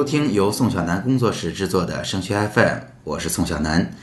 [0.00, 3.94] 收听由宋小南工作室制作的升学 FM，我是宋小南。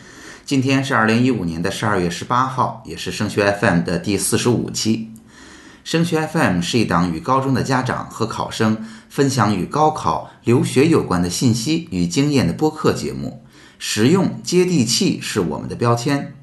[0.45, 5.11] 今天是二零一五年的十二月十八号，也是升学 FM 的第四十五期。
[5.83, 13.43] 升学 FM 是一档与高中的家长和考生分享与高考、留学有关的信息与经验的播客节目，
[13.79, 16.35] 实用接地气是我们的标签。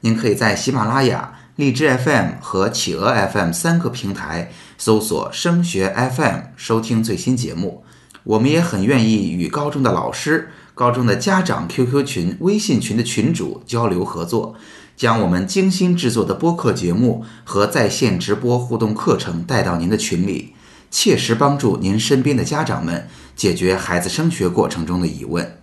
[0.00, 7.84] 您可以在喜马拉雅、荔枝 FM 和企鹅 FM 三个平台搜索“升学 FM” 收听最新节目。
[8.28, 14.54] 我们也很愿意与高中的老师、高中的家长 QQ 群、微信群的群主交流合作，
[14.94, 20.52] 将我们精心制作的播客节目和在线直播互动课程带到您的群里，
[20.90, 25.56] 切实帮助您身边的家长们解决孩子升学过程中的疑问。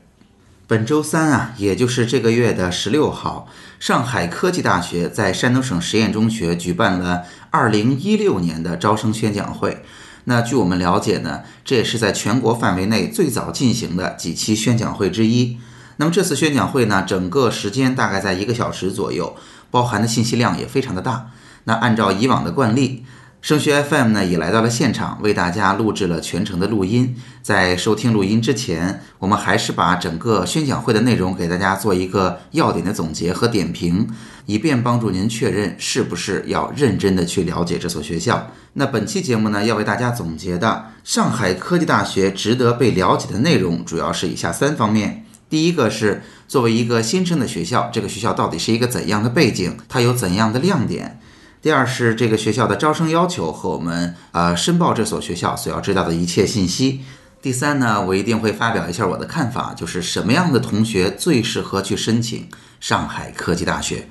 [0.65, 3.47] 本周三啊，也就是这个月的十六号，
[3.79, 9.85] 上海科技大学在山东省实验中学举办了二零一六年的招生宣讲会。
[10.25, 15.57] 那据我们了解呢，这也是在全国范围内最早进行的几期宣讲会之一。
[15.97, 19.35] 那么这次宣讲会呢，整个时间大概在一个小时左右，
[19.71, 21.31] 包含的信息量也非常的大。
[21.63, 23.05] 那按照以往的惯例。
[23.45, 27.15] 升学 FM 呢也来到了现场，为大家录制了全程的录音。
[27.43, 34.09] 在收听录音之前，我们还是把整个宣讲会的内容给大家做一个要点的总结和点评，
[34.47, 38.49] 以便帮助您确认是不是要认真的去了解这所学校。
[38.73, 51.19] 那本期节目呢，要为大家总结的上海科技大学值得被了解的内容，主要是以下三方面：第一个是作为一个新生的学校，这个学校到底是一个怎样的背景，它有怎样的亮点？
[51.65, 57.01] 第二是这个学校的招生要求和我们呃申报这所学校所要知道的一切信息。
[57.41, 62.47] 第三呢，我一定会发表一下我的看法，就是什么样的同学最适合去申请
[62.79, 64.07] 上海科技大学。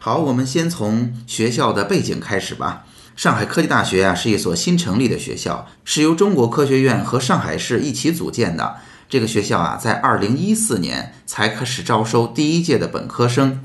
[0.00, 2.84] 好，我们先从学校的背景开始吧。
[3.14, 8.78] 上海科技大学啊是一所新成立的学校，是由中国科学院和上海市一起组建的。
[9.08, 13.60] 这个学校啊在二零一四年才开始招收第一届的本科生。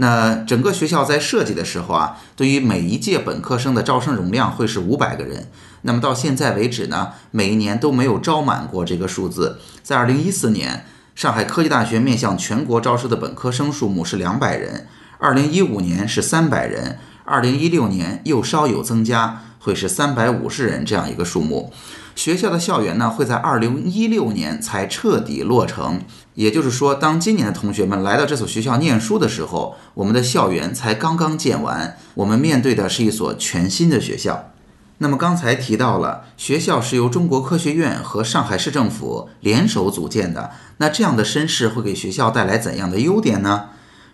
[0.00, 5.48] 那整个学校在设计的时候啊，对于每一届本科生的招生容量会是五百个人。
[5.82, 9.58] 那么到现在为止呢，每一年都没有招满过这个数字。
[9.82, 10.84] 在二零一四年，
[11.16, 14.86] 上海科技大学面向全国招收的本科生数目是两百人；
[15.18, 21.72] 二零一五年是三百人；二零一六年又稍有增加，会是三百五十人这样一个数目。
[22.18, 26.00] 学校的校园呢，会在二零一六年才彻底落成。
[26.34, 31.96] 也就是说，当今年的同学们来到这所学校念书的时候，我们的校园才刚刚建完。
[32.14, 34.50] 我们面对的是一所全新的学校。
[34.98, 40.50] 那么刚才提到了，学校是由中国科学院和上海市政府联手组建的。
[40.78, 43.66] 那这样的身世会给学校带来怎样的优点呢？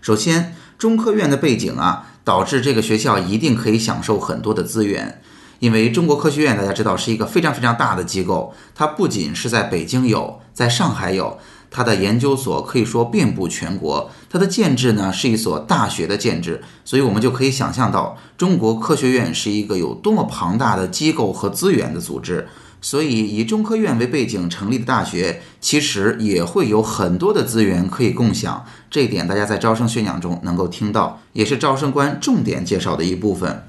[0.03, 5.23] 首先，中科院的背景啊，导致这个学校一定可以享受很多的资源。
[5.65, 11.39] 因为中国科学院大家知道是一个非常非常大的机构，它不仅是在北京有，在上海有，
[11.71, 14.11] 它的研究所可以说遍布全国。
[14.29, 22.47] 它的建制呢是一所大学的建制，所以我们就可以想象到中国科学院是一个有多么庞大的机构和资源的组织。
[22.83, 28.63] 所以以中科院为背景成立的大学，其实也会有很多的资源可以共享。
[28.91, 33.67] 这一点大家在招生宣讲中能够听到，也是招生官重点介绍的一部分。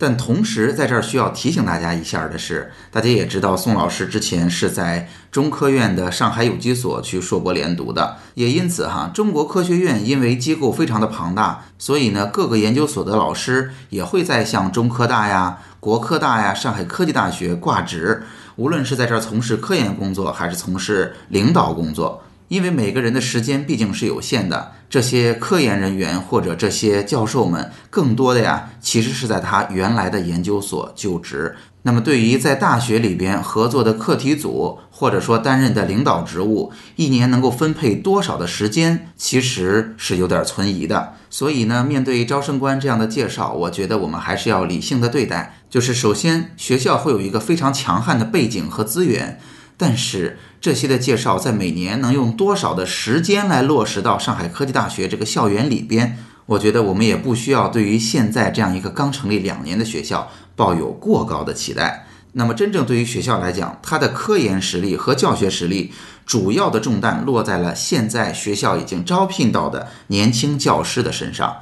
[0.00, 18.22] 但同时，在这儿需要提醒大家一下的是，大家也知道，宋老师之前是在中科院的上海有机所去硕博连读的，也因此哈，中国科学院因为机构非常的庞大，所以呢，各个研究所的老师也会在像中科大呀、国科大呀、上海科技大学挂职，
[18.56, 22.22] 无论是在这儿从事科研工作，还是从事领导工作。
[22.50, 31.54] 因为每个人的时间毕竟是有限的，这些科研人员或者这些教授们，更多的呀，其实是在他原来的研究所就职。
[31.82, 41.14] 那么，对于在大学里边合作的课题组，或者说担任的领导职务，一年能够分配多少的时间，其实是有点存疑的。
[41.30, 45.60] 所以呢，面对招生官这样的介绍，我觉得我们还是要理性的对待。
[45.70, 49.38] 就是首先，学校会有一个非常强悍的背景和资源。
[49.78, 56.18] 但是这些的介绍在每年能用多少的时间来落实到上海科技大学这个校园里边？
[56.44, 62.06] 我觉得我们也不需要对于现在这样一个刚成立两年的学校抱有过高的期待。
[62.32, 65.92] 那么真正对于学校来讲，它的科研实力和教学实力
[66.26, 71.56] 主要的重担落在了现在学校已经招聘到的年轻教师的身上。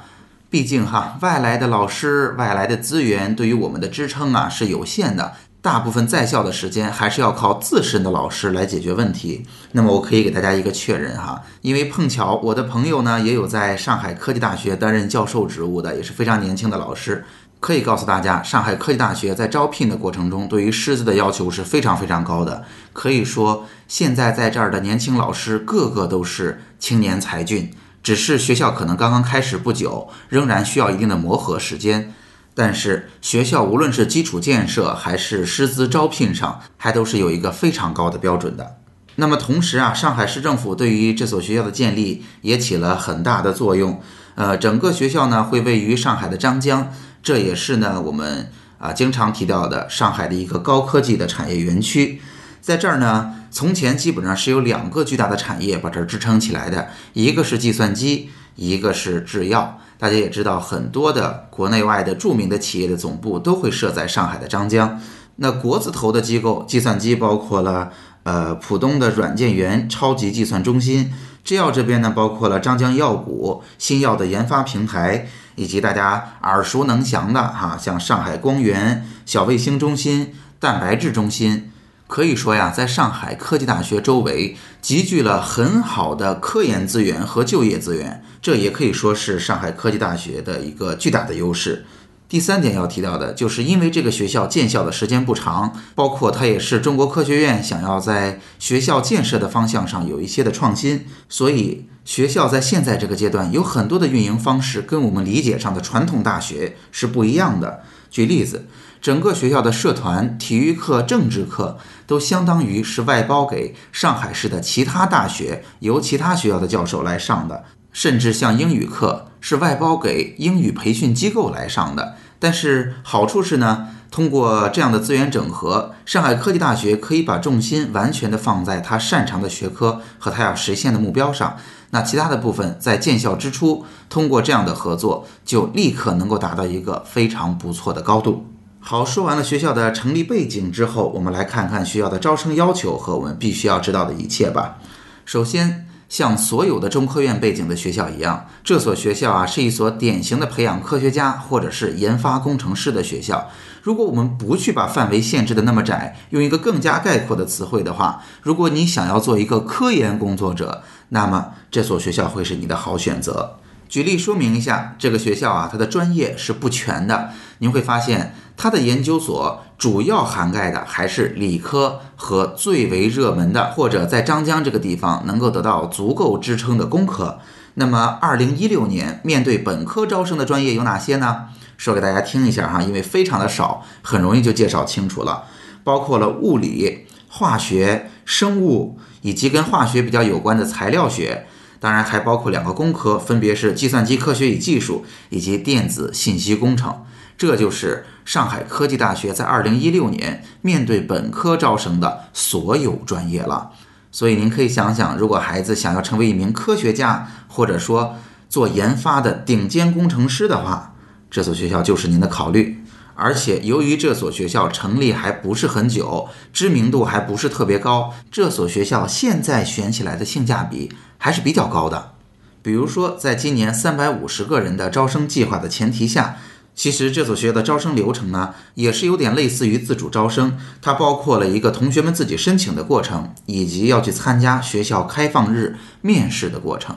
[0.49, 5.33] 毕竟哈，外来的老师、外来的资源对于我们的支撑啊是有限的。
[5.61, 9.45] 大部分在校的时间还是要靠自身的老师来解决问题。
[9.73, 17.25] 那么我可以给大家一个确认哈，因为碰巧我的朋友呢也有在上海科技大学担任教授职务的，也是非常年轻的老师。
[17.59, 22.63] 可以告诉大家，上海科技大学在招聘的过程中，对于师资的要求是非常非常高的。
[22.93, 32.13] 可以说，现在在这儿的年轻老师个个都是青年才俊，只是学校可能刚刚开始不久，仍然需要一定的磨合时间。
[32.59, 38.75] 但是学校无论是基础建设还是师资招聘上，还都是有一个非常高的标准的。
[39.15, 44.01] 那么同时啊，上海市政府对于这所学校的建立也起了很大的作用。
[44.35, 46.91] 呃，整个学校呢会位于上海的张江。
[47.23, 52.19] 这也是呢，我们啊经常提到的上海的一个高科技的产业园区，
[52.59, 59.79] 在这儿呢，从前基本上是有两个巨大的产业把这儿支撑起来的，一个是计算机，一个是制药。
[59.99, 64.99] 大家也知道，很多的国内外的著名的企业的总部都会设在上海的张江。
[65.35, 67.91] 那国字头的机构，计算机包括了
[68.23, 71.13] 呃浦东的软件园超级计算中心，
[71.43, 75.27] 制药这边呢包括了张江药谷新药的研发平台。
[75.55, 81.69] 以及大家耳熟能详的哈，像上海光源、小卫星中心、蛋白质中心，
[82.09, 91.85] 可以说呀，在上海科技大学周围集聚了很好的科研资源和就业资源，这也可以说是上海科技大学的一个巨大的优势。
[92.27, 107.83] 第三点要提到的，就是因为这个学校建校的时间不长，包括它也是中国科学院想要在学校建设的方向上有一些的创新，所以学校在现在这个阶段有很多的运营方式跟我们理解上的传统大学是不一样的。
[108.09, 108.65] 举例子，
[109.01, 117.63] 整个学校的社团、体育课、政治课都相当于是外包给上海市的其他大学，由其他学校的教授来上的。
[117.91, 131.57] 甚至像英语课是外包给英语培训机构来上的，但是好处是呢，通过这样的资源整合，上海科技大学可以把重心完全的放在他擅长的学科和他要实现的目标上。
[131.89, 138.45] 那其他的部分在建校之初，通过这样的合作，就立刻能够达到一个非常不错的高度。
[138.91, 144.79] 好，说完了学校的成立背景之后，我们来看看学校的招生要求和我们必须要知道的一切吧。
[145.25, 145.85] 首先。
[146.09, 153.47] 像所有的中科院背景的学校一样，这所学校啊是一所典型的培养科学家或者是研发工程师的学校。
[153.83, 163.57] 如果我们不去把范围限制的那么窄，用一个更加概括的词汇的话，如果你想要做一个科研工作者，那么这所学校会是你的好选择。
[163.89, 167.31] 举例说明一下，这个学校啊，它的专业是不全的。
[167.57, 177.39] 您会发现，它的研究所主要涵盖的还是理科和最为热门的，或者在张江这个地方能够得到足够支撑的工科。
[177.73, 181.45] 那么，二零一六年面对本科招生的专业有哪些呢？
[181.75, 185.45] 说给大家听一下哈，因为非常的少，很容易就介绍清楚了。
[185.83, 191.47] 包括了物理、化学、生物，以及跟化学比较有关的材料学。
[191.79, 197.03] 当然还包括两个工科，分别是计算机科学与技术以及电子信息工程。
[197.37, 203.71] 这就是上海科技大学在二零一六年面对本科招生的所有专业了。
[204.11, 208.15] 所以您可以想想，如果孩子想要成为一名科学家，或者说
[208.49, 210.95] 做研发的顶尖工程师的话，
[211.31, 212.78] 这所学校就是您的考虑。
[213.19, 220.89] 而且由于这所学校成立还不是很久，知名度还不是特别高，这所学校现在选起来的性价比。
[221.21, 222.13] 还是比较高的，
[222.61, 226.37] 比如说，在今年三百五十个人的招生计划的前提下，
[226.73, 236.95] 其实这所学校的招生流程呢，也是有点类似于自主招生，它包括了一个同学们自己申请的过程，以及要去参加学校开放日面试的过程。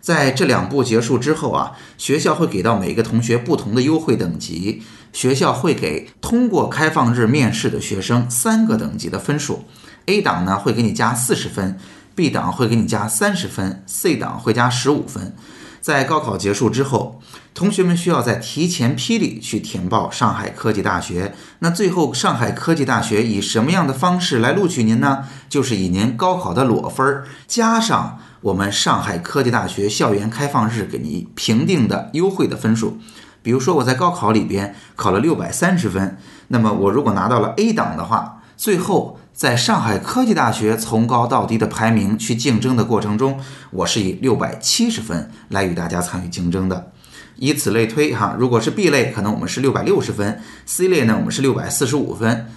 [0.00, 9.64] 在这两步结束之后啊，学校会给到每个同学不同的优惠等级，学校会给通过开放日面试的学生三个等级的分数
[10.06, 11.78] ，A 档呢会给你加四十分。
[12.14, 15.36] B 档会给你加三十分，C 档会加十五分。
[15.80, 17.22] 在高考结束之后，
[17.54, 21.32] 同学们需要在提前批里去填报上海科技大学。
[21.60, 25.26] 那最后，上海科技大学以什么样的方式来录取您呢？
[25.48, 32.98] 就是以您高考的裸分加上我们上海科技大学校园开放日给你评定的优惠的分数。
[33.42, 36.18] 比如说，我在高考里边考了六百三十分，
[36.48, 39.18] 那么我如果拿到了 A 档的话，最后。
[39.38, 43.38] 在上海科技大学从高到低的排名去竞争的过程中，
[43.70, 46.90] 我是以六百七十分来与大家参与竞争的，
[47.36, 48.34] 以此类推哈。
[48.36, 52.48] 如果是 B 类，可能我们是六百六十分；C 类呢，我们是六百四十五分。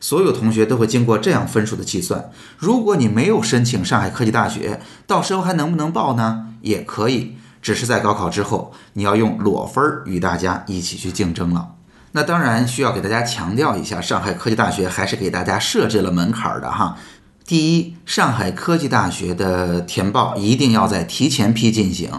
[0.00, 2.30] 所有同学都会经过这样分数的计算。
[2.56, 6.46] 如果你没有申请上海科技大学，到时候还能不能报呢？
[6.60, 11.74] 也可以，只是在高考之后，你要用裸分儿与大家一起去竞争了。
[12.12, 16.96] 那当然需要给大家强调一下，上海科技大学还是给大家设置了门槛儿的哈。
[17.44, 22.10] 第一，上海科技大学的填报一定要在提前批进行，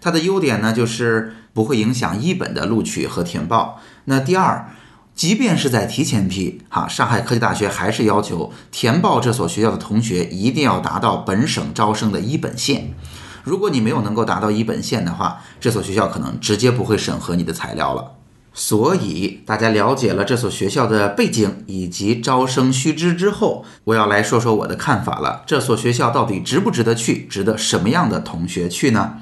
[0.00, 3.80] 它的优点呢就是不会影响一本的录取和填报。
[4.04, 4.70] 那第二，
[5.18, 12.94] 即便是在提前批，哈，上海科技大学还是要求填报这所学校的同学一定要达到本省招生的一本线。
[13.42, 18.12] 如果你没有能够达到一本线的话，这所学校可能直接不会审核你的材料了。
[18.54, 25.42] 所以，大家了解了这所学校的背景以及招生须知之后，我要来说说我的看法了。
[25.44, 27.26] 这所学校到底值不值得去？
[27.26, 29.14] 值得什么样的同学去呢？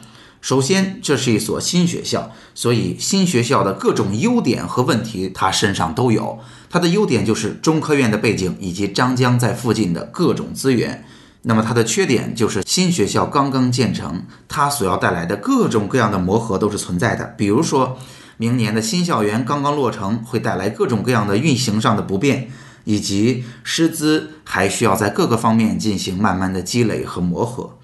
[0.46, 6.38] 首先，这是一所新学校，所以新学校的各种优点和问题，它身上都有。
[6.70, 11.04] 它的优点就是中科院的背景以及张江在附近的各种资源。
[11.42, 17.98] 那么它的缺点就是新学校刚刚建成，它所要带来的各种各样的磨合都是存在的，比如说。
[18.38, 22.50] 明年的新校园刚刚落成，会带来各种各样的运行上的不便，
[22.84, 27.78] 以及师资还需要在各个方面进行慢慢的积累和磨合。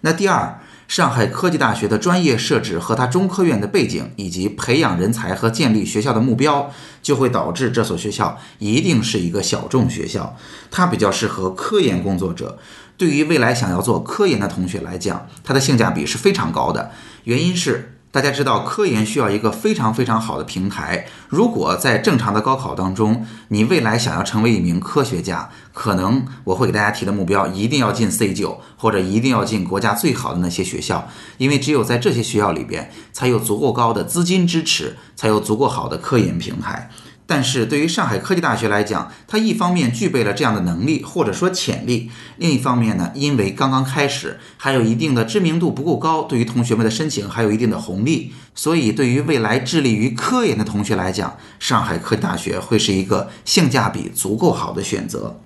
[0.00, 0.58] 那第二，
[0.90, 10.36] 上海科技大学的专业设置和它中科院的背景，以及培养人才和建立学校的目标，就会导致这所学校一定是一个小众学校，
[10.68, 12.58] 它比较适合科研工作者。
[12.96, 16.90] 对于未来想要做科研的同学来讲，它的性价比是非常高的，
[17.22, 17.99] 原因是。
[18.12, 21.06] 大家知道，科研需要一个非常非常好的平台。
[21.28, 36.90] 如果在正常的高考当中，你未来想要成为一名科学家，可能我会给大家提的目标一定要进 C 九，或者一定要进国家最好的那些学校，因为只有在这些学校里边，才有足够高的资金支持，才有足够好的科研平台。
[37.30, 55.40] 但是对于上海科技大学来讲，它一方面具备了这样的能力或者说潜力，另一方面呢，因为刚刚开始，还有一定的知名度不够高，对于同学们的申请还有一定的红利，所以对于未来致力于科研的同学来讲，上海科技大学会是一个性价比足够好的选择。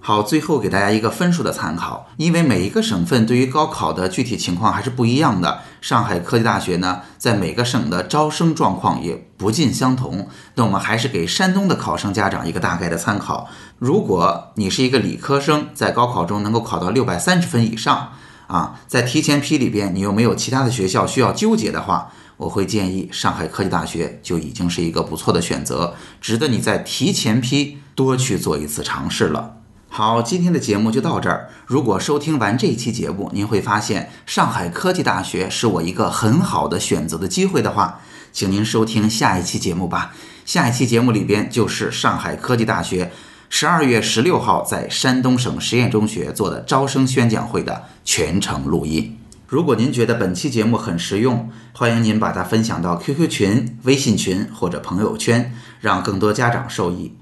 [0.00, 5.60] 好，最后给大家一个分数的参考，因为每一个省份对于高考的具体情况还是不一样的。
[5.82, 10.28] 上海科技大学呢，在每个省的招生状况也不尽相同。
[10.54, 13.50] 那我们还是给山东的考生家长一个大概的参考。
[13.78, 18.12] 如果你是一个理科生，在高考中能够考到六百三十分以上
[18.46, 29.56] 啊，在提前批里边你又没有其他的学校需要纠结的话，我会建议上海科技大学就已经是一个不错的选择，值得你在提前批多去做一次尝试了。
[29.90, 31.48] 好，今天的节目就到这儿。
[31.66, 38.00] 如果收听完这期节目，您会发现上海科技大学是我一个很好的选择的机会的话，
[38.32, 40.14] 请您收听下一期节目吧。
[40.44, 43.10] 下一期节目里边就是上海科技大学
[43.48, 49.18] 十二月十六号在山东省实验中学做的招生宣讲会的全程录音。
[49.48, 57.14] 如果您觉得本期节目很实用，欢迎您把它分享到 QQ 群、微信群或者朋友圈，让更多家长受益。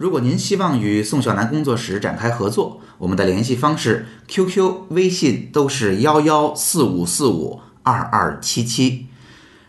[0.00, 9.08] 如果您希望与宋小楠工作室展开合作，我们的联系方式 QQ、微信都是幺幺四五四五二二七七，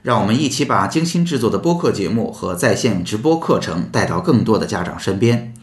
[0.02, 5.54] 让我们一起把精心制作的播客节目和在线直播课程带到更多的家长身边。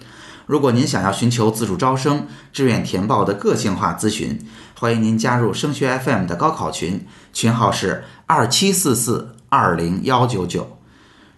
[0.44, 4.38] 如果您想要寻求自主招生、志愿填报的个性化咨询，
[4.78, 10.76] 欢迎您加入升学 FM 的高考群，群号是二七四四二零幺九九，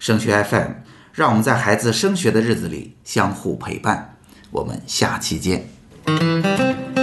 [0.00, 0.72] 升学 FM。
[1.12, 4.16] 让我们在孩子升学的日子里相互陪伴。
[4.50, 6.99] 我们下期见。